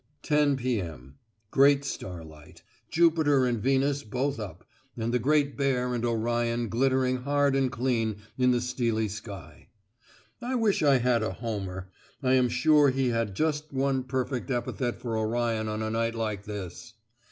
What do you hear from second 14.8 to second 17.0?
for Orion on a night like this.